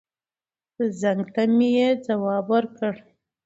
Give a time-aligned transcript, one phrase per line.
[0.99, 2.93] زنګ ته مې يې ځواب ور کړ.